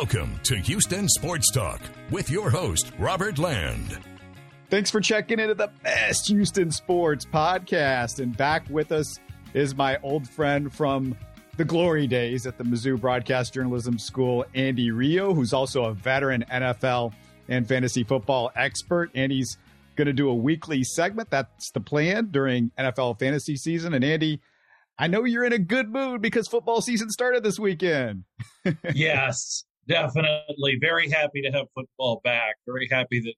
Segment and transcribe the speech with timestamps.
[0.00, 1.78] Welcome to Houston Sports Talk
[2.10, 3.98] with your host, Robert Land.
[4.70, 8.18] Thanks for checking into the best Houston sports podcast.
[8.18, 9.20] And back with us
[9.52, 11.14] is my old friend from
[11.58, 16.46] the glory days at the Mizzou Broadcast Journalism School, Andy Rio, who's also a veteran
[16.50, 17.12] NFL
[17.48, 19.10] and fantasy football expert.
[19.14, 19.58] Andy's
[19.96, 21.28] going to do a weekly segment.
[21.28, 23.92] That's the plan during NFL fantasy season.
[23.92, 24.40] And Andy,
[24.98, 28.24] I know you're in a good mood because football season started this weekend.
[28.94, 30.78] yes, definitely.
[30.80, 32.56] Very happy to have football back.
[32.66, 33.34] Very happy that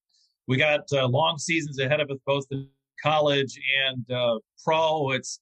[0.47, 2.69] we got uh, long seasons ahead of us, both in
[3.03, 5.11] college and uh, pro.
[5.13, 5.41] It's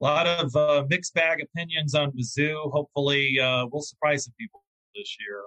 [0.00, 2.70] a lot of uh, mixed bag opinions on Mizzou.
[2.72, 4.62] Hopefully, uh, we'll surprise some people
[4.94, 5.42] this year.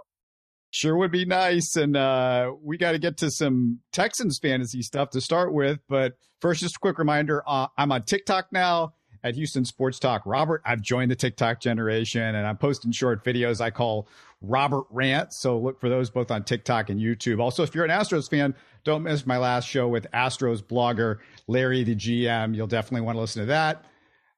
[0.71, 1.75] Sure would be nice.
[1.75, 5.79] And uh, we got to get to some Texans fantasy stuff to start with.
[5.87, 10.23] But first, just a quick reminder uh, I'm on TikTok now at Houston Sports Talk.
[10.25, 14.07] Robert, I've joined the TikTok generation and I'm posting short videos I call
[14.43, 15.33] Robert Rant.
[15.33, 17.39] So look for those both on TikTok and YouTube.
[17.39, 21.83] Also, if you're an Astros fan, don't miss my last show with Astros blogger Larry
[21.83, 22.55] the GM.
[22.55, 23.85] You'll definitely want to listen to that.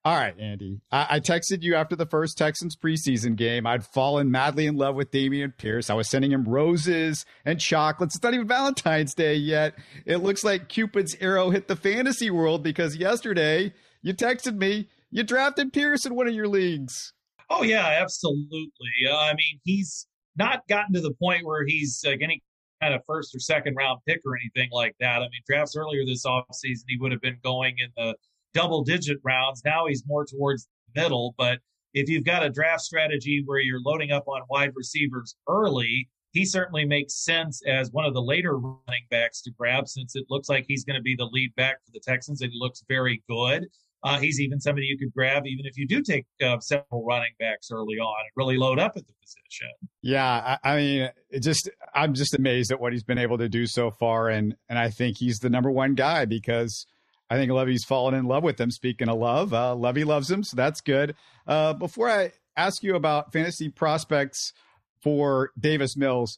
[0.05, 0.81] All right, Andy.
[0.91, 3.65] I-, I, texted you after the first Texans preseason game.
[3.65, 5.89] I'd fallen madly in love with Dameon Pierce.
[5.89, 8.15] I was sending him roses and chocolates.
[8.15, 9.73] It's not even Valentine's Day yet.
[10.05, 14.89] It looks like Cupid's arrow hit the fantasy world because yesterday you texted me.
[15.09, 17.13] You drafted Pierce in one of your leagues.
[17.49, 18.71] Oh yeah, absolutely.
[19.09, 22.41] Uh, I mean, he's not gotten to the point where he's like any
[22.81, 25.17] kind of first or second round pick or anything like that.
[25.17, 28.15] I mean, drafts earlier this offseason, he would have been going in the
[28.53, 29.61] double digit rounds.
[29.63, 31.35] Now he's more towards the middle.
[31.37, 31.59] But
[31.93, 36.43] if you've got a draft strategy where you're loading up on wide receivers early, he
[36.43, 40.49] certainly makes sense as one of the later running backs to grab since it looks
[40.49, 43.23] like he's going to be the lead back for the Texans and he looks very
[43.29, 43.65] good.
[44.05, 47.31] Uh, he's even somebody you could grab even if you do take uh, several running
[47.39, 49.71] backs early on and really load up at the position.
[50.03, 51.09] Yeah, I, I mean,
[51.41, 54.77] just I'm just amazed at what he's been able to do so far, and and
[54.77, 56.85] I think he's the number one guy because
[57.31, 58.69] I think Lovie's fallen in love with him.
[58.69, 61.15] Speaking of love, uh, Lovie loves him, so that's good.
[61.47, 64.53] Uh, before I ask you about fantasy prospects
[65.01, 66.37] for Davis Mills,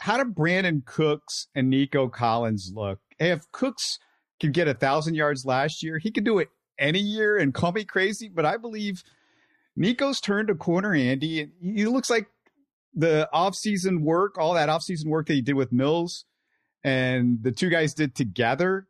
[0.00, 2.98] how do Brandin Cooks and Nico Collins look?
[3.18, 3.98] Hey, if Cooks
[4.38, 7.72] could get a thousand yards last year, he could do it any year and call
[7.72, 9.02] me crazy, but I believe
[9.76, 11.50] Nico's turned a corner, Andy.
[11.60, 12.26] He looks like
[12.94, 16.24] the offseason work, all that offseason work that he did with Mills
[16.86, 18.86] and the two guys did together,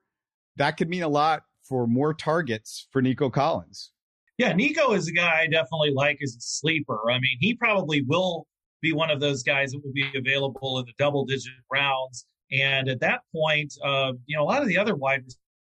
[0.56, 3.90] that could mean a lot for more targets for Nico Collins.
[4.36, 7.10] Yeah, Nico is a guy I definitely like as a sleeper.
[7.10, 8.46] I mean, he probably will
[8.82, 12.26] be one of those guys that will be available in the double digit rounds.
[12.52, 15.24] And at that point, uh, you know, a lot of the other wide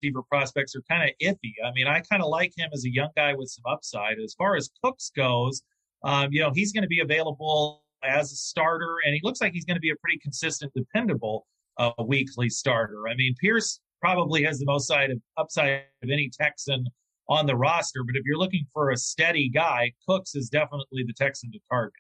[0.02, 1.52] receiver prospects are kind of iffy.
[1.64, 4.18] I mean, I kind of like him as a young guy with some upside.
[4.22, 5.62] As far as Cooks goes,
[6.04, 9.52] um, you know, he's going to be available as a starter, and he looks like
[9.52, 11.46] he's going to be a pretty consistent, dependable
[11.78, 13.08] uh, weekly starter.
[13.08, 16.86] I mean, Pierce probably has the most side of, upside of any Texan
[17.28, 21.14] on the roster, but if you're looking for a steady guy, Cooks is definitely the
[21.16, 21.94] Texan to target.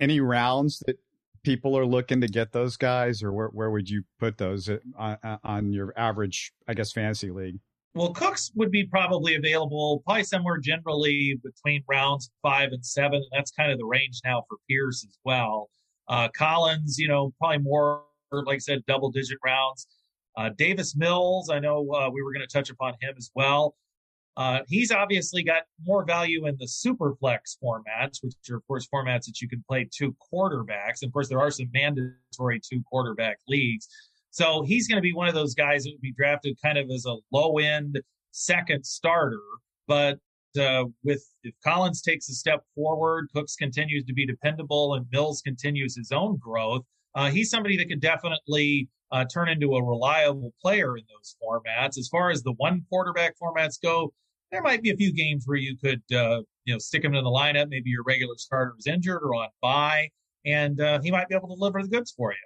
[0.00, 0.96] Any rounds that
[1.46, 4.68] people are looking to get those guys, or where, where would you put those
[4.98, 7.60] on, on your average, I guess, fantasy league?
[7.94, 13.22] Well, Cooks would be probably available probably somewhere generally between rounds five and seven.
[13.30, 15.70] That's kind of the range now for Pierce as well.
[16.08, 18.02] Uh, Collins, you know, probably more,
[18.32, 19.86] like I said, double digit rounds.
[20.36, 23.76] Uh, Davis Mills, I know uh, we were going to touch upon him as well.
[24.36, 28.86] Uh, he's obviously got more value in the super flex formats, which are, of course,
[28.92, 31.00] formats that you can play two quarterbacks.
[31.00, 33.88] And of course, there are some mandatory two quarterback leagues.
[34.30, 36.90] So he's going to be one of those guys that would be drafted kind of
[36.90, 37.98] as a low end
[38.32, 39.40] second starter.
[39.88, 40.18] But
[40.60, 45.40] uh, with if Collins takes a step forward, Cooks continues to be dependable, and Mills
[45.40, 46.82] continues his own growth,
[47.14, 51.98] uh, he's somebody that could definitely uh, turn into a reliable player in those formats.
[51.98, 54.12] As far as the one quarterback formats go,
[54.52, 57.24] there might be a few games where you could, uh, you know, stick him in
[57.24, 57.68] the lineup.
[57.68, 60.08] Maybe your regular starter is injured or on bye,
[60.44, 62.38] and uh, he might be able to deliver the goods for you.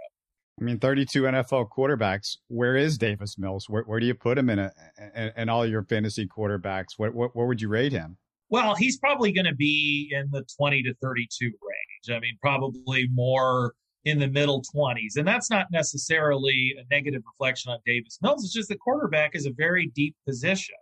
[0.60, 2.36] I mean, 32 NFL quarterbacks.
[2.48, 3.68] Where is Davis Mills?
[3.68, 4.72] Where, where do you put him in, a,
[5.14, 6.98] in, in all your fantasy quarterbacks?
[6.98, 8.18] What, what, where would you rate him?
[8.50, 12.16] Well, he's probably going to be in the 20 to 32 range.
[12.16, 13.74] I mean, probably more
[14.04, 15.16] in the middle 20s.
[15.16, 18.44] And that's not necessarily a negative reflection on Davis Mills.
[18.44, 20.74] It's just the quarterback is a very deep position.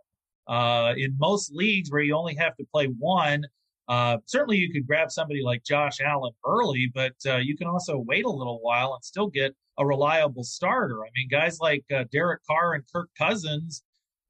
[0.49, 3.45] Uh, in most leagues where you only have to play one,
[3.89, 7.99] uh, certainly you could grab somebody like Josh Allen early, but uh, you can also
[7.99, 11.05] wait a little while and still get a reliable starter.
[11.05, 13.83] I mean, guys like uh, Derek Carr and Kirk Cousins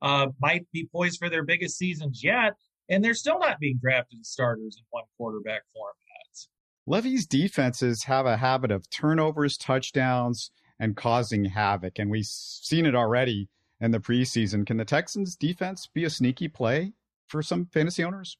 [0.02, 2.54] uh, might be poised for their biggest seasons yet,
[2.88, 5.94] and they're still not being drafted as starters in one quarterback format.
[6.86, 10.50] Lovie's defenses have a habit of turnovers, touchdowns,
[10.80, 13.48] and causing havoc, and we've seen it already
[13.80, 14.66] in the preseason.
[14.66, 16.92] Can the Texans defense be a sneaky play
[17.28, 18.36] for some fantasy owners?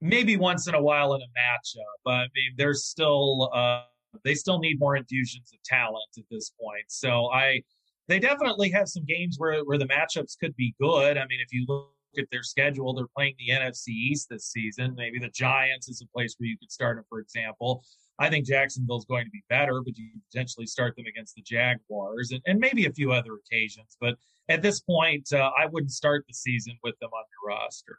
[0.00, 3.82] Maybe once in a while in a matchup, but I mean, there's still uh,
[4.24, 6.84] they still need more infusions of talent at this point.
[6.88, 7.62] So I,
[8.08, 11.16] they definitely have some games where where the matchups could be good.
[11.16, 14.94] I mean, if you look at their schedule, they're playing the NFC East this season.
[14.96, 17.84] Maybe the Giants is a place where you could start them, for example.
[18.18, 22.30] I think Jacksonville's going to be better, but you potentially start them against the Jaguars
[22.30, 23.96] and, and maybe a few other occasions.
[24.00, 24.16] But
[24.48, 27.96] at this point, uh, I wouldn't start the season with them on your roster.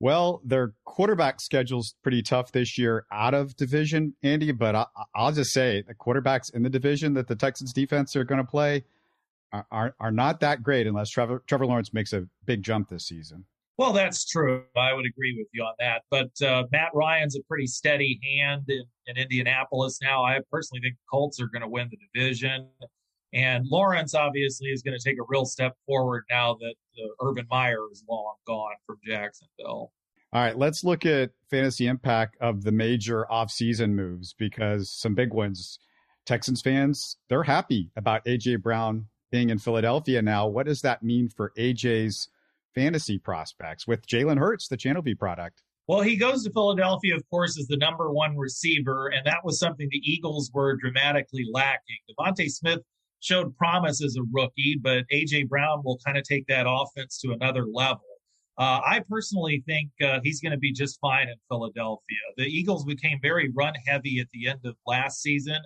[0.00, 4.52] Well, their quarterback schedule's pretty tough this year out of division, Andy.
[4.52, 4.86] But I,
[5.16, 8.50] will just say the quarterbacks in the division that the Texans defense are going to
[8.50, 8.84] play
[9.52, 13.06] are, are, are not that great unless Trevor Trevor Lawrence makes a big jump this
[13.06, 13.46] season.
[13.76, 14.64] Well, that's true.
[14.76, 16.02] I would agree with you on that.
[16.10, 20.24] But uh, Matt Ryan's a pretty steady hand in, in Indianapolis now.
[20.24, 22.68] I personally think the Colts are going to win the division.
[23.32, 27.46] And Lawrence obviously is going to take a real step forward now that uh, Urban
[27.50, 29.92] Meyer is long gone from Jacksonville.
[30.32, 35.32] All right, let's look at fantasy impact of the major offseason moves because some big
[35.32, 35.78] ones.
[36.26, 40.46] Texans fans, they're happy about AJ Brown being in Philadelphia now.
[40.46, 42.28] What does that mean for AJ's
[42.74, 45.62] fantasy prospects with Jalen Hurts, the Channelview product?
[45.86, 49.58] Well, he goes to Philadelphia, of course, as the number one receiver, and that was
[49.58, 51.98] something the Eagles were dramatically lacking.
[52.10, 52.80] DeVonta Smith
[53.20, 57.32] showed promise as a rookie, but AJ Brown will kind of take that offense to
[57.32, 58.04] another level.
[58.56, 62.18] Uh, I personally think uh, he's going to be just fine in Philadelphia.
[62.36, 65.58] The Eagles became very run heavy at the end of last season.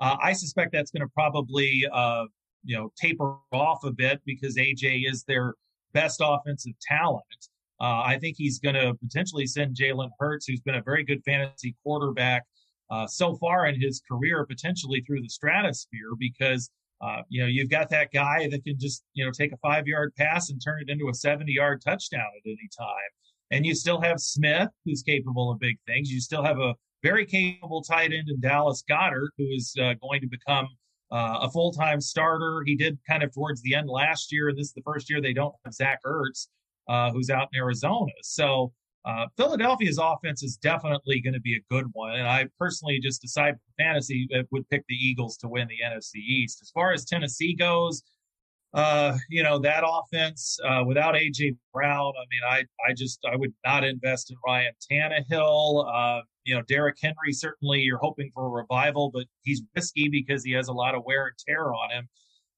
[0.00, 2.24] Uh, I suspect that's going to probably, uh,
[2.64, 5.54] you know, taper off a bit because AJ is their
[5.92, 7.24] best offensive talent.
[7.80, 11.22] Uh, I think he's going to potentially send Jalen Hurts, who's been a very good
[11.24, 12.44] fantasy quarterback
[12.90, 17.70] uh, so far in his career, potentially through the stratosphere because uh, you know you've
[17.70, 20.80] got that guy that can just you know take a five yard pass and turn
[20.80, 23.10] it into a 70 yard touchdown at any time.
[23.50, 26.10] And you still have Smith, who's capable of big things.
[26.10, 30.20] You still have a very capable tight end in Dallas Goedert, who is uh, going
[30.20, 30.68] to become
[31.12, 32.62] uh, a full time starter.
[32.64, 35.20] He did kind of towards the end last year, and this is the first year
[35.20, 36.48] they don't have Zach Ertz,
[36.88, 38.12] uh, who's out in Arizona.
[38.22, 38.72] So
[39.04, 43.20] uh, Philadelphia's offense is definitely going to be a good one, and I personally just
[43.20, 46.60] decide fantasy would pick the Eagles to win the NFC East.
[46.62, 48.02] As far as Tennessee goes,
[48.74, 52.12] uh, you know that offense uh, without AJ Brown.
[52.16, 55.86] I mean, I I just I would not invest in Ryan Tannehill.
[55.94, 60.44] Uh, you know, Derrick Henry certainly you're hoping for a revival, but he's risky because
[60.44, 62.08] he has a lot of wear and tear on him.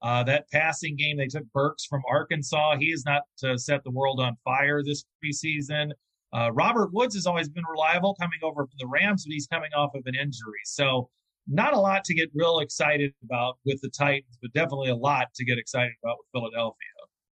[0.03, 2.77] Uh, that passing game, they took Burks from Arkansas.
[2.79, 5.93] He has not uh, set the world on fire this preseason.
[6.35, 9.71] Uh, Robert Woods has always been reliable coming over from the Rams, but he's coming
[9.75, 10.61] off of an injury.
[10.65, 11.09] So
[11.47, 15.29] not a lot to get real excited about with the Titans, but definitely a lot
[15.37, 16.79] to get excited about with Philadelphia.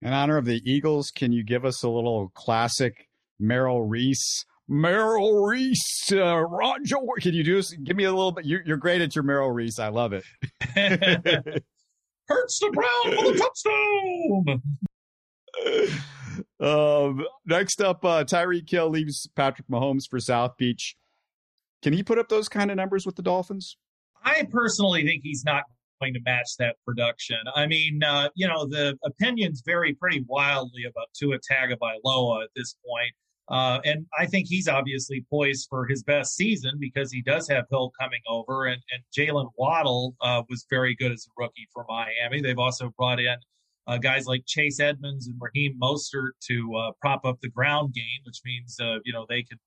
[0.02, 3.08] In honor of the Eagles, can you give us a little classic
[3.40, 4.46] Merrill Reese?
[4.72, 6.96] Merrill Reese, uh, Roger.
[7.20, 7.74] Can you do this?
[7.74, 8.46] Give me a little bit.
[8.46, 9.80] You're, you're great at your Merrill Reese.
[9.80, 10.24] I love it.
[12.30, 14.62] Hurts the Brown for the
[15.68, 16.00] touchdown.
[16.62, 20.96] Um, next up, uh, Tyreek Hill leaves Patrick Mahomes for South Beach.
[21.82, 23.76] Can he put up those kind of numbers with the Dolphins?
[24.24, 25.64] I personally think he's not
[26.00, 27.40] going to match that production.
[27.56, 32.74] I mean, uh, you know, the opinions vary pretty wildly about Tua Tagovailoa at this
[32.88, 33.12] point.
[33.52, 37.66] Uh, and I think he's obviously poised for his best season because he does have
[37.70, 41.86] Hill coming over, and, and Jaylen Waddle uh, was very good as a rookie for
[41.90, 42.42] Miami.
[42.42, 43.36] They've also brought in
[43.88, 48.22] uh, guys like Chase Edmonds and Raheem Mostert to uh, prop up the ground game,
[48.24, 49.60] which means uh, you know they can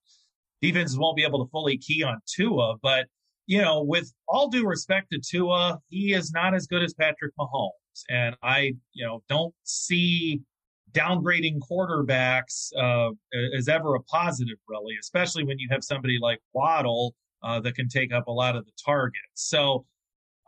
[0.62, 3.06] defenses won't be able to fully key on Tua, but
[3.46, 7.32] you know, with all due respect to Tua, he is not as good as Patrick
[7.38, 7.70] Mahomes.
[8.08, 10.40] And I, you know, don't see
[10.94, 13.10] downgrading quarterbacks uh,
[13.56, 17.88] as ever a positive, really, especially when you have somebody like Waddle uh, that can
[17.88, 19.18] take up a lot of the targets.
[19.34, 19.84] So,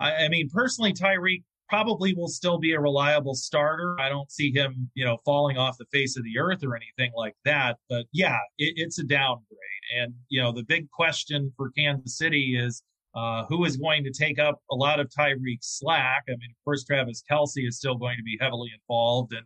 [0.01, 3.97] I, I mean, personally, Tyreek probably will still be a reliable starter.
[4.01, 7.13] I don't see him, you know, falling off the face of the earth or anything
[7.17, 7.77] like that.
[7.91, 9.59] But yeah, it, it's a downgrade.
[9.99, 12.83] And, you know, the big question for Kansas City is
[13.15, 16.23] uh, who is going to take up a lot of Tyreek's slack?
[16.29, 19.33] I mean, of course, Travis Kelce is still going to be heavily involved.
[19.33, 19.45] And,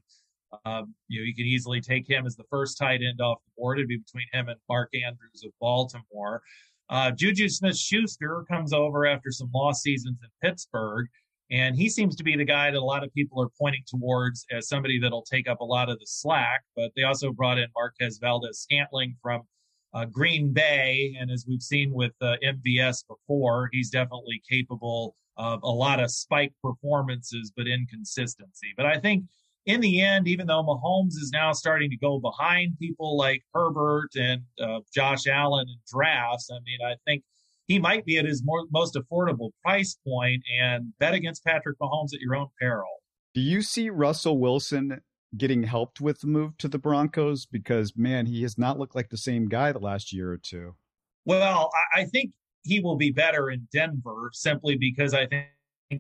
[0.64, 3.52] um, you know, you can easily take him as the first tight end off the
[3.56, 3.78] board.
[3.78, 6.42] It'd be between him and Mark Andrews of Baltimore.
[6.88, 11.06] Uh, Juju Smith Schuster comes over after some lost seasons in Pittsburgh.
[11.52, 14.46] And he seems to be the guy that a lot of people are pointing towards
[14.52, 16.62] as somebody that'll take up a lot of the slack.
[16.76, 19.42] But they also brought in Marquez Valdes Scantling from
[19.92, 25.60] uh, Green Bay, and as we've seen with uh, MVS before, he's definitely capable of
[25.64, 28.68] a lot of spike performances, but inconsistency.
[28.76, 29.24] But I think
[29.66, 34.10] in the end, even though Mahomes is now starting to go behind people like Herbert
[34.16, 37.22] and uh, Josh Allen in drafts, I mean, I think
[37.66, 42.14] he might be at his more, most affordable price point and bet against Patrick Mahomes
[42.14, 42.88] at your own peril.
[43.34, 45.00] Do you see Russell Wilson
[45.36, 47.46] getting helped with the move to the Broncos?
[47.46, 50.74] Because, man, he has not looked like the same guy the last year or two.
[51.26, 52.32] Well, I think
[52.64, 55.46] he will be better in Denver simply because I think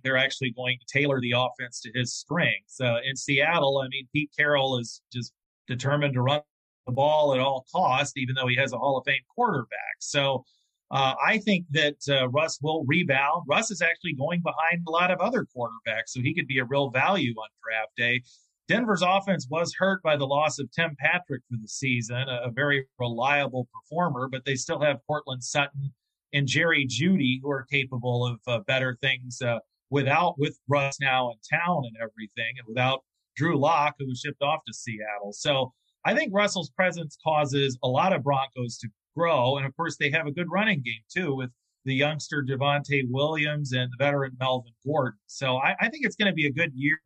[0.02, 2.80] they're actually going to tailor the offense to his strengths.
[2.80, 5.32] Uh, in Seattle, I mean, Pete Carroll is just
[5.66, 6.40] determined to run
[6.86, 9.96] the ball at all costs, even though he has a Hall of Fame quarterback.
[9.98, 10.44] So
[10.90, 13.44] uh, I think that uh, Russ will rebound.
[13.48, 16.64] Russ is actually going behind a lot of other quarterbacks, so he could be a
[16.64, 18.22] real value on draft day.
[18.68, 22.86] Denver's offense was hurt by the loss of Tim Patrick for the season, a, very
[23.00, 25.92] reliable performer, but they still have Courtland Sutton
[26.32, 29.58] and Jerry Jeudy, who are capable of uh, better things uh,
[29.90, 33.00] without with Russ now in town and everything, and without
[33.36, 35.32] Drew Lock, who was shipped off to Seattle.
[35.32, 35.72] So
[36.04, 40.10] I think Russell's presence causes a lot of Broncos to grow, and of course they
[40.10, 41.50] have a good running game too with
[41.84, 45.18] the youngster Javonte Williams and the veteran Melvin Gordon.
[45.26, 46.98] So I, I think it's going to be a good year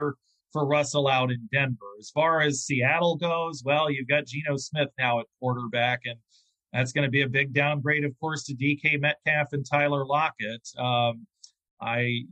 [0.54, 1.96] for Russell out in Denver.
[1.98, 6.16] As far as Seattle goes, well, you've got Geno Smith now at quarterback, and
[6.72, 10.62] that's going to be a big downgrade, of course, to DK Metcalf and Tyler Lockett.
[10.78, 11.26] Um,
[11.80, 12.22] I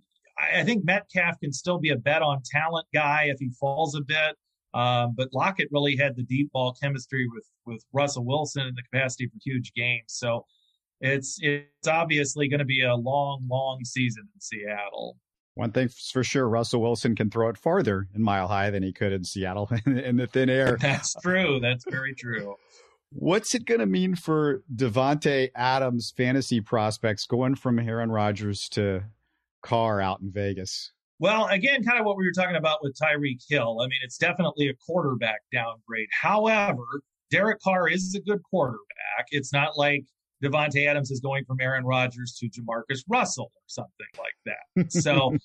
[0.55, 4.01] I think Metcalf can still be a bet on talent guy if he falls a
[4.01, 4.37] bit.
[4.75, 8.83] Um, but Lockett really had the deep ball chemistry with with Russell Wilson and the
[8.83, 10.05] capacity for huge games.
[10.09, 10.47] So
[11.01, 15.19] it's it's obviously going to be a long, long season in Seattle.
[15.55, 18.93] One thing's for sure, Russell Wilson can throw it farther in mile high than he
[18.93, 20.79] could in Seattle in the thin air.
[20.81, 21.61] That's true.
[21.61, 22.57] That's very true.
[23.11, 29.05] What's it going to mean for Davante Adams fantasy prospects going from Aaron Rodgers to
[29.63, 30.93] Carr out in Vegas?
[31.19, 33.79] Well, again, kind of what we were talking about with Tyreek Hill.
[33.81, 36.09] I mean, it's definitely a quarterback downgrade.
[36.11, 36.83] However,
[37.31, 39.27] Derek Carr is a good quarterback.
[39.31, 40.05] It's not like
[40.43, 44.91] Davante Adams is going from Aaron Rodgers to Jamarcus Russell or something like that.
[44.91, 45.37] So,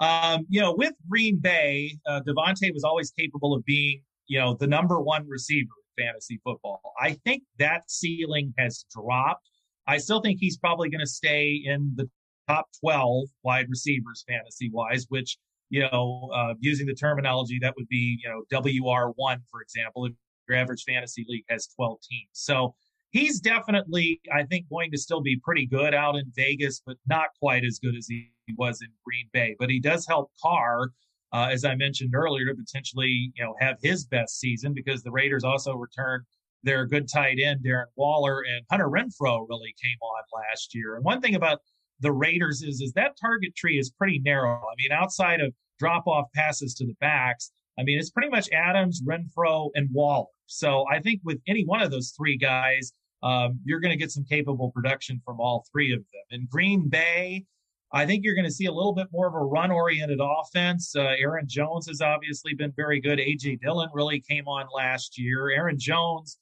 [0.00, 4.54] um, you know, with Green Bay, uh, Davante was always capable of being, you know,
[4.54, 6.80] the number one receiver in fantasy football.
[7.00, 9.48] I think that ceiling has dropped.
[9.86, 12.08] I still think he's probably going to stay in the
[12.50, 15.38] top 12 wide receivers fantasy wise, which,
[15.68, 20.12] you know, uh, using the terminology, that would be, you know, WR1, for example, if
[20.48, 22.28] your average fantasy league has 12 teams.
[22.32, 22.74] So
[23.10, 27.28] he's definitely, I think, going to still be pretty good out in Vegas, but not
[27.38, 29.54] quite as good as he was in Green Bay.
[29.58, 30.90] But he does help Carr.
[31.32, 35.12] Uh, as I mentioned earlier, to potentially you know have his best season because the
[35.12, 36.24] Raiders also returned
[36.64, 40.96] their good tight end Darren Waller and Hunter Renfrow really came on last year.
[40.96, 41.60] And one thing about
[42.00, 44.56] the Raiders is is that target tree is pretty narrow.
[44.56, 48.48] I mean, outside of drop off passes to the backs, I mean, it's pretty much
[48.52, 50.26] Adams, Renfrow, and Waller.
[50.46, 52.92] So I think with any one of those three guys,
[53.22, 56.40] um, you're going to get some capable production from all three of them.
[56.40, 57.44] In Green Bay,
[57.92, 60.94] I think you're going to see a little bit more of a run oriented offense.
[60.94, 63.18] Uh, Aaron Jones has obviously been very good.
[63.18, 63.56] A.J.
[63.56, 65.50] Dillon really came on last year.
[65.50, 66.38] Aaron Jones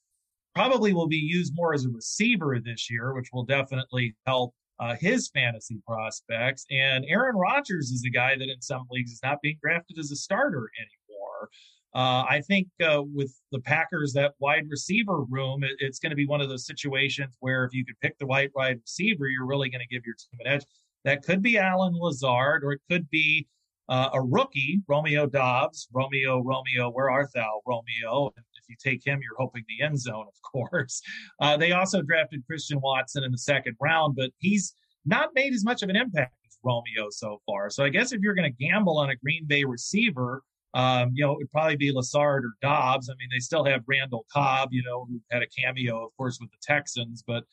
[0.54, 4.94] probably will be used more as a receiver this year, which will definitely help uh,
[5.00, 6.64] his fantasy prospects.
[6.70, 10.10] And Aaron Rodgers is a guy that in some leagues is not being drafted as
[10.10, 11.48] a starter anymore.
[11.94, 16.16] Uh, I think uh, with the Packers, that wide receiver room, it, it's going to
[16.16, 19.46] be one of those situations where if you could pick the right wide receiver, you're
[19.46, 20.64] really going to give your team an edge.
[21.04, 23.46] That could be Allen Lazard, or it could be
[23.88, 28.32] uh, a rookie, Romeo Doubs, Romeo, Romeo, where art thou, Romeo?
[28.68, 31.02] You take him, you're hoping the end zone, of course.
[31.40, 34.74] Uh, they also drafted Christian Watson in the second round, but he's
[35.06, 37.70] not made as much of an impact as Romeo so far.
[37.70, 40.42] So I guess if you're going to gamble on a Green Bay receiver,
[40.74, 43.08] um, you know, it would probably be Lazard or Doubs.
[43.08, 46.38] I mean, they still have Randall Cobb, you know, who had a cameo, of course,
[46.40, 47.44] with the Texans, but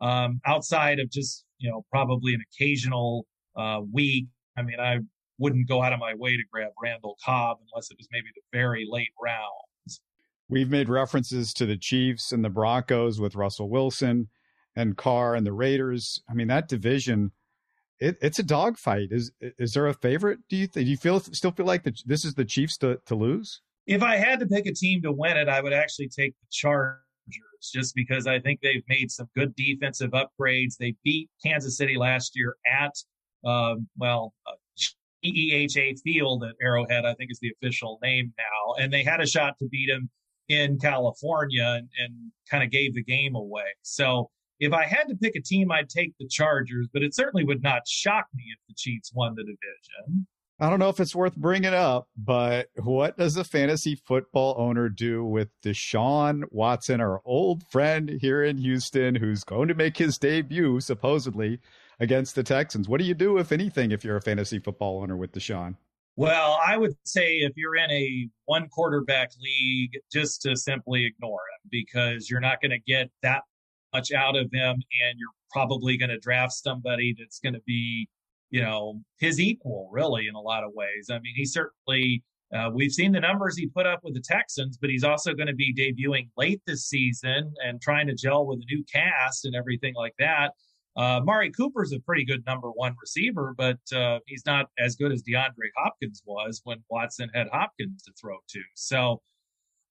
[0.00, 3.26] um, outside of just, you know, probably an occasional
[3.56, 4.26] uh, week,
[4.56, 4.98] I mean, I
[5.38, 8.42] wouldn't go out of my way to grab Randall Cobb unless it was maybe the
[8.52, 9.50] very late round.
[10.54, 14.28] We've made references to the Chiefs and the Broncos with Russell Wilson
[14.76, 16.22] and Carr and the Raiders.
[16.30, 17.32] I mean, that division,
[17.98, 19.08] it, it's a dogfight.
[19.10, 20.38] Is is there a favorite?
[20.48, 23.16] Do you do you feel still feel like the, this is the Chiefs to, to
[23.16, 23.62] lose?
[23.88, 26.46] If I had to pick a team to win it, I would actually take the
[26.52, 27.00] Chargers,
[27.72, 30.76] just because I think they've made some good defensive upgrades.
[30.78, 32.92] They beat Kansas City last year at
[33.44, 34.34] um, well.
[34.46, 34.52] Uh,
[35.24, 38.74] GEHA Field at Arrowhead, I think is the official name now.
[38.78, 40.10] And they had a shot to beat them
[40.48, 43.64] in California and, and kind of gave the game away.
[43.82, 47.44] So if I had to pick a team, I'd take the Chargers, but it certainly
[47.44, 50.26] would not shock me if the Chiefs won the division.
[50.60, 54.88] I don't know if it's worth bringing up, but what does a fantasy football owner
[54.88, 60.16] do with Deshaun Watson, our old friend here in Houston, who's going to make his
[60.16, 61.58] debut supposedly
[61.98, 62.88] against the Texans?
[62.88, 65.74] What do you do, if anything, if you're a fantasy football owner with Deshaun?
[66.16, 71.32] Well, I would say if you're in a one quarterback league, just to simply ignore
[71.40, 73.42] him because you're not going to get that
[73.92, 78.08] much out of him, and you're probably going to draft somebody that's going to be,
[78.50, 81.08] you know, his equal, really, in a lot of ways.
[81.10, 82.22] I mean, he certainly.
[82.54, 85.48] Uh, we've seen the numbers he put up with the Texans, but he's also going
[85.48, 89.56] to be debuting late this season and trying to gel with a new cast and
[89.56, 90.52] everything like that.
[90.96, 95.12] Uh, Mari Cooper's a pretty good number one receiver, but uh, he's not as good
[95.12, 98.60] as DeAndre Hopkins was when Watson had Hopkins to throw to.
[98.74, 99.20] So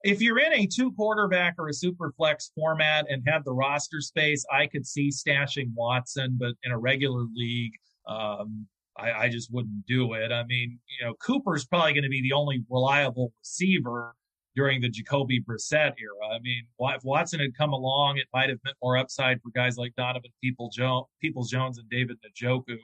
[0.03, 4.01] if you're in a two quarterback or a super flex format and have the roster
[4.01, 7.74] space, I could see stashing Watson, but in a regular league,
[8.07, 8.67] um,
[8.98, 10.31] I, I just wouldn't do it.
[10.31, 14.15] I mean, you know, Cooper's probably going to be the only reliable receiver
[14.55, 16.27] during the Jacoby Brissett era.
[16.33, 19.77] I mean, if Watson had come along, it might have meant more upside for guys
[19.77, 22.77] like Donovan People Jones, Peoples Jones and David Njoku.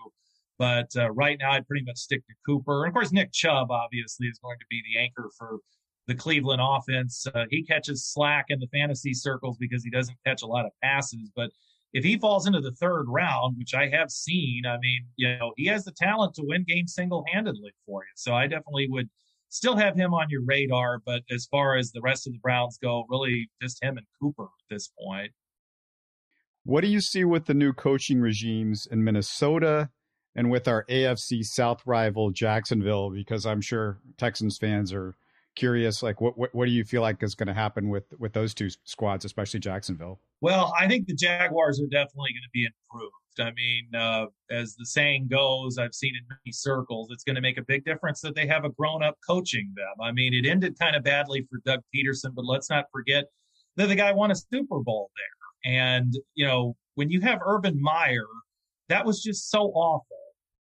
[0.57, 2.83] But uh, right now, I'd pretty much stick to Cooper.
[2.83, 5.59] And of course, Nick Chubb obviously is going to be the anchor for
[6.07, 7.25] the Cleveland offense.
[7.33, 10.71] Uh, he catches slack in the fantasy circles because he doesn't catch a lot of
[10.83, 11.31] passes.
[11.35, 11.51] But
[11.93, 15.53] if he falls into the third round, which I have seen, I mean, you know,
[15.55, 18.11] he has the talent to win games single handedly for you.
[18.15, 19.09] So I definitely would
[19.49, 20.99] still have him on your radar.
[21.05, 24.43] But as far as the rest of the Browns go, really just him and Cooper
[24.43, 25.31] at this point.
[26.63, 29.89] What do you see with the new coaching regimes in Minnesota
[30.35, 33.09] and with our AFC South rival Jacksonville?
[33.09, 35.15] Because I'm sure Texans fans are
[35.59, 36.01] curious.
[36.01, 38.53] Like, what what, what do you feel like is going to happen with with those
[38.53, 40.19] two squads, especially Jacksonville?
[40.41, 43.13] Well, I think the Jaguars are definitely going to be improved.
[43.39, 47.41] I mean, uh, as the saying goes, I've seen in many circles, it's going to
[47.41, 49.93] make a big difference that they have a grown up coaching them.
[50.01, 53.25] I mean, it ended kind of badly for Doug Pederson, but let's not forget
[53.75, 55.73] that the guy won a Super Bowl there.
[55.73, 58.27] And, you know, when you have Urban Meyer,
[58.89, 60.17] that was just so awful.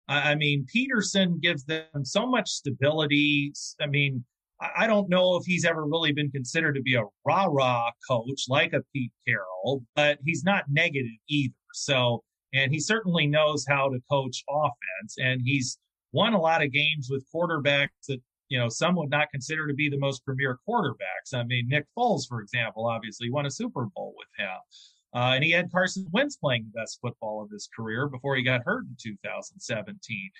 [0.07, 3.53] I, I mean, Pederson gives them so much stability.
[3.81, 4.25] I mean,
[4.61, 8.45] I don't know if he's ever really been considered to be a rah rah coach
[8.49, 11.55] like a Pete Carroll, but he's not negative either.
[11.75, 15.17] So and he certainly knows how to coach offense.
[15.19, 15.79] And he's
[16.13, 19.75] won a lot of games with quarterbacks that you know some would not consider to
[19.75, 21.35] be the most premier quarterbacks.
[21.35, 24.59] I mean, Nick Foles, for example, obviously won a Super Bowl with him.
[25.15, 28.43] Uh, and he had Carson Wentz playing the best football of his career before he
[28.43, 30.31] got hurt in 2017.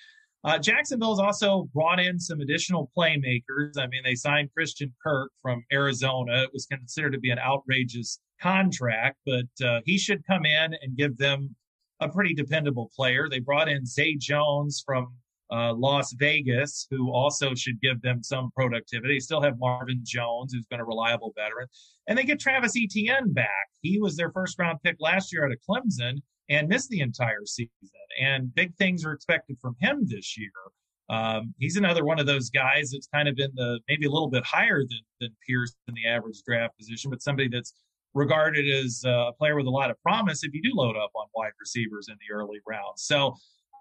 [0.43, 3.77] Uh, Jacksonville's also brought in some additional playmakers.
[3.77, 6.43] I mean, they signed Christian Kirk from Arizona.
[6.43, 10.95] It was considered to be an outrageous contract, but uh, he should come in and
[10.95, 11.55] give them
[11.99, 13.27] a pretty dependable player.
[13.29, 15.13] They brought in Zay Jones from
[15.51, 19.15] uh, Las Vegas, who also should give them some productivity.
[19.15, 21.67] They Still have Marvin Jones, who's been a reliable veteran.
[22.07, 23.67] And they get Travis Etienne back.
[23.81, 27.45] He was their first round pick last year out of Clemson and missed the entire
[27.45, 27.69] season.
[28.21, 30.51] And big things are expected from him this year.
[31.09, 34.29] Um, he's another one of those guys that's kind of in the maybe a little
[34.29, 37.73] bit higher than, than Pierce in the average draft position, but somebody that's
[38.13, 41.27] regarded as a player with a lot of promise if you do load up on
[41.35, 43.03] wide receivers in the early rounds.
[43.03, 43.35] So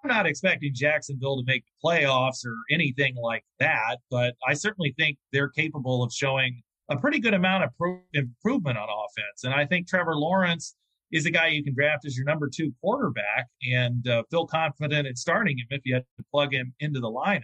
[0.05, 4.95] I'm not expecting Jacksonville to make the playoffs or anything like that, but I certainly
[4.99, 9.45] think they're capable of showing a pretty good amount of pro- improvement on offense.
[9.45, 10.77] And I think Trevor Lawrence
[11.12, 15.07] is a guy you can draft as your number two quarterback and uh, feel confident
[15.07, 17.42] in starting him if you had to plug him into the lineup.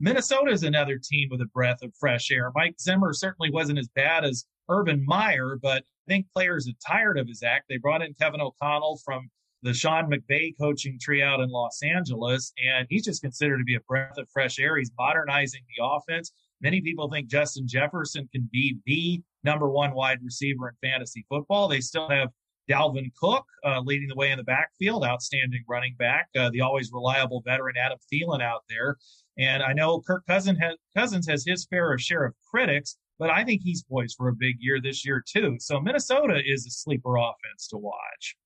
[0.00, 2.52] Minnesota is another team with a breath of fresh air.
[2.54, 7.18] Mike Zimmer certainly wasn't as bad as Urban Meyer, but I think players are tired
[7.18, 7.64] of his act.
[7.68, 9.28] They brought in Kevin O'Connell from
[9.62, 13.74] the Sean McVay coaching tree out in Los Angeles, and he's just considered to be
[13.74, 14.76] a breath of fresh air.
[14.76, 16.32] He's modernizing the offense.
[16.60, 21.66] Many people think Justin Jefferson can be the number one wide receiver in fantasy football.
[21.66, 22.28] They still have
[22.68, 26.90] Dalvin Cook uh, leading the way in the backfield, outstanding running back, uh, the always
[26.92, 28.96] reliable veteran Adam Thielen out there.
[29.38, 30.50] And I know Kirk has,
[30.96, 34.56] Cousins has his fair share of critics, but I think he's poised for a big
[34.58, 35.56] year this year too.
[35.60, 38.36] So Minnesota is a sleeper offense to watch.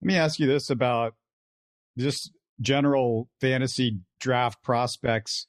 [0.00, 1.14] Let me ask you this about
[1.96, 5.46] just general fantasy draft prospects.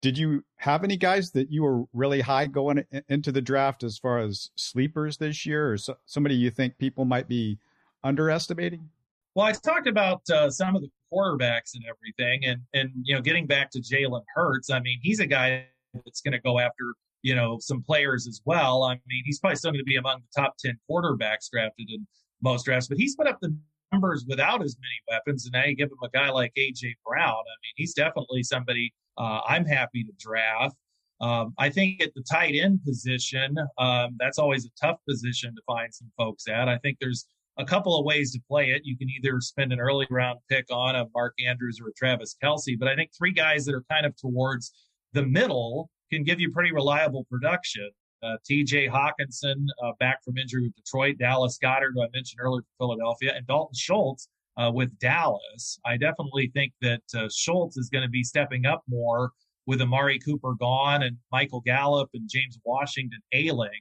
[0.00, 3.98] Did you have any guys that you were really high going into the draft as
[3.98, 7.58] far as sleepers this year, or so, somebody you think people might be
[8.04, 8.88] underestimating?
[9.34, 13.20] Well, I talked about uh, some of the quarterbacks and everything, and and you know,
[13.20, 14.70] getting back to Jalen Hurts.
[14.70, 15.66] I mean, he's a guy
[16.04, 18.84] that's going to go after you know, some players as well.
[18.84, 22.06] I mean, he's probably still going to be among the top 10 quarterbacks drafted in
[22.42, 23.54] most drafts, but he's put up the
[23.92, 25.44] numbers without as many weapons.
[25.46, 26.96] And now you give him a guy like A.J.
[27.04, 27.26] Brown.
[27.26, 30.76] I mean, he's definitely somebody uh, I'm happy to draft.
[31.20, 35.62] Um, I think at the tight end position, um, that's always a tough position to
[35.66, 36.68] find some folks at.
[36.68, 37.26] I think there's
[37.58, 38.82] a couple of ways to play it.
[38.84, 42.36] You can either spend an early round pick on a Mark Andrews or a Travis
[42.42, 44.72] Kelce, but I think three guys that are kind of towards
[45.12, 47.90] the middle can give you pretty reliable production.
[48.22, 52.62] Uh, TJ Hockenson, uh, back from injury with Detroit, Dallas Goedert, who I mentioned earlier
[52.62, 54.28] for Philadelphia, and Dalton Schultz
[54.58, 55.78] uh, with Dallas.
[55.86, 59.30] I definitely think that uh, Schultz is going to be stepping up more
[59.66, 63.80] with Amari Cooper gone and Michael Gallup and James Washington ailing.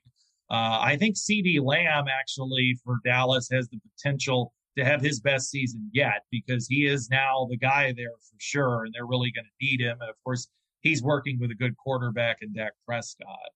[0.50, 5.50] Uh, I think CeeDee Lamb actually for Dallas has the potential to have his best
[5.50, 9.46] season yet because he is now the guy there for sure, and they're really going
[9.46, 9.98] to need him.
[10.00, 10.48] And of course,
[10.82, 13.50] he's working with a good quarterback in Dak Prescott.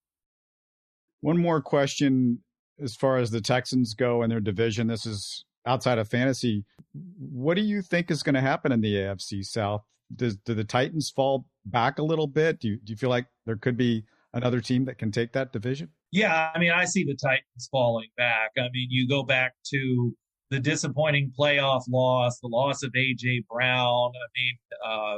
[1.21, 2.39] One more question
[2.81, 4.87] as far as the Texans go in their division.
[4.87, 6.65] This is outside of fantasy.
[6.93, 9.83] What do you think is going to happen in the AFC South?
[10.15, 12.59] Does do the Titans fall back a little bit?
[12.59, 15.53] Do you, do you feel like there could be another team that can take that
[15.53, 15.89] division?
[16.11, 18.51] Yeah, I mean, I see the Titans falling back.
[18.57, 20.15] I mean, you go back to
[20.49, 24.11] the disappointing playoff loss, the loss of AJ Brown.
[24.13, 25.17] I mean, uh,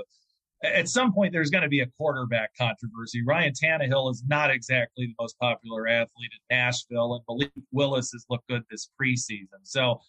[0.63, 3.21] at some point there's going to be a quarterback controversy.
[3.25, 8.25] Ryan Tannehill is not exactly the most popular athlete in Nashville, and Malik Willis has
[8.29, 9.59] looked good this preseason.
[9.63, 9.99] So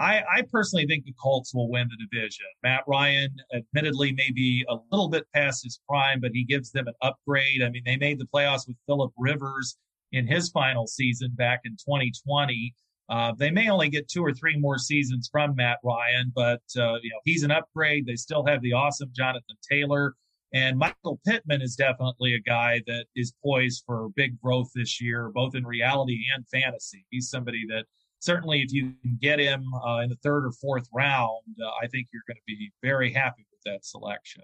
[0.00, 2.46] I, I, personally think the Colts will win the division.
[2.62, 6.88] Matt Ryan, admittedly, may be a little bit past his prime, but he gives them
[6.88, 7.62] an upgrade.
[7.62, 9.76] I mean, they made the playoffs with Philip Rivers
[10.12, 12.74] in his final season back in 2020.
[13.10, 16.94] Uh, they may only get two or three more seasons from Matt Ryan, but uh,
[17.02, 18.06] you know he's an upgrade.
[18.06, 20.14] They still have the awesome Jonathan Taylor,
[20.54, 25.30] and Michael Pittman is definitely a guy that is poised for big growth this year,
[25.34, 27.04] both in reality and fantasy.
[27.10, 27.84] He's somebody that
[28.20, 31.88] certainly, if you can get him uh, in the third or fourth round, uh, I
[31.88, 34.42] think you're going to be very happy with that selection.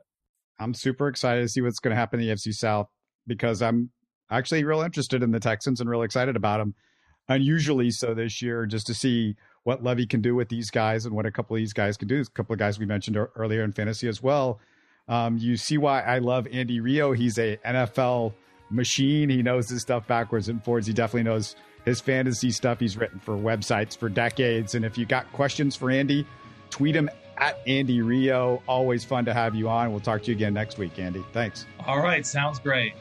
[0.59, 2.89] I'm super excited to see what's going to happen in the AFC South
[3.27, 3.91] because I'm
[4.31, 6.75] actually real interested in the Texans and real excited about them
[7.29, 11.15] unusually so this year just to see what Lovie can do with these guys and
[11.15, 12.21] what a couple of these guys can do.
[12.21, 14.61] a couple of guys we mentioned earlier in fantasy as well.
[15.09, 17.13] Um, you see why I love Andy Rio.
[17.13, 18.33] He's a NFL
[18.71, 19.29] machine.
[19.29, 20.87] He knows his stuff backwards and forwards.
[20.87, 22.81] He definitely knows his fantasy stuff.
[22.81, 24.75] He's written for websites for decades.
[24.75, 26.27] And if you got questions for Andy,
[26.71, 28.63] tweet him at Andy Rio.
[28.67, 29.91] Always fun to have you on.
[29.91, 31.25] We'll talk to you again next week, Andy.
[31.33, 31.67] Thanks.
[31.87, 32.27] All right.
[32.27, 32.95] Sounds great.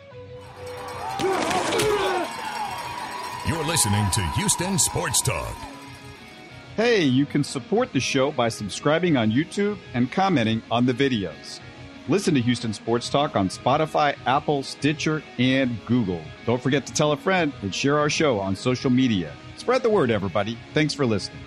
[3.47, 5.55] You're listening to Houston Sports Talk.
[6.75, 11.59] Hey, you can support the show by subscribing on YouTube and commenting on the videos.
[12.07, 16.21] Listen to Houston Sports Talk on Spotify, Apple, Stitcher, and Google.
[16.45, 19.33] Don't forget to tell a friend and share our show on social media.
[19.57, 20.55] Spread the word, everybody.
[20.75, 21.41] Thanks for listening.